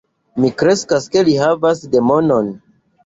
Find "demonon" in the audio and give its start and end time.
1.97-2.51